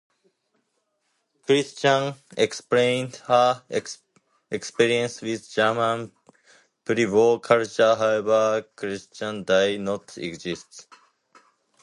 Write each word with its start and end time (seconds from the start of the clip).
"Christine" 1.45 2.15
explained 2.35 3.17
her 3.27 3.61
experience 4.49 5.21
with 5.21 5.47
German 5.51 6.11
pre-war 6.85 7.39
culture; 7.39 7.93
however, 7.93 8.65
Christine 8.75 9.43
did 9.43 9.81
not 9.81 10.17
exist. 10.17 10.87